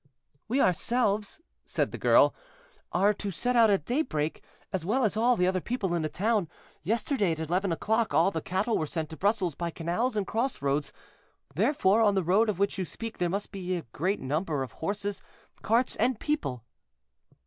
"We 0.47 0.59
ourselves," 0.59 1.41
said 1.63 1.91
the 1.91 1.99
girl, 1.99 2.33
"are 2.91 3.13
to 3.13 3.29
set 3.29 3.55
out 3.55 3.69
at 3.69 3.85
daybreak, 3.85 4.41
as 4.73 4.83
well 4.83 5.03
as 5.03 5.15
all 5.15 5.35
the 5.37 5.45
other 5.45 5.61
people 5.61 5.93
in 5.93 6.01
the 6.01 6.09
town. 6.09 6.49
Yesterday, 6.81 7.33
at 7.33 7.39
eleven 7.39 7.71
o'clock, 7.71 8.11
all 8.11 8.31
the 8.31 8.41
cattle 8.41 8.79
were 8.79 8.87
sent 8.87 9.11
to 9.11 9.15
Brussels 9.15 9.53
by 9.53 9.69
canals 9.69 10.17
and 10.17 10.25
cross 10.25 10.59
roads; 10.59 10.91
therefore 11.53 12.01
on 12.01 12.15
the 12.15 12.23
road 12.23 12.49
of 12.49 12.57
which 12.57 12.79
you 12.79 12.83
speak 12.83 13.19
there 13.19 13.29
must 13.29 13.51
be 13.51 13.79
great 13.93 14.19
numbers 14.19 14.63
of 14.63 14.71
horses, 14.71 15.21
carts, 15.61 15.95
and 15.97 16.19
people." 16.19 16.63